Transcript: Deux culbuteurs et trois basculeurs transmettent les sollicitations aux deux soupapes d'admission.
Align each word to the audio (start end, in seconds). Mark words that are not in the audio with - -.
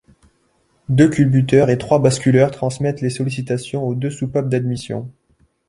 Deux 0.89 1.09
culbuteurs 1.11 1.69
et 1.69 1.77
trois 1.77 1.99
basculeurs 1.99 2.49
transmettent 2.49 3.01
les 3.01 3.11
sollicitations 3.11 3.83
aux 3.83 3.93
deux 3.93 4.09
soupapes 4.09 4.49
d'admission. 4.49 5.11